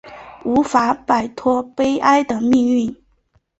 [0.45, 2.97] 无法摆脱悲哀的命运